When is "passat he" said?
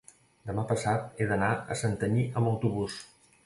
0.71-1.29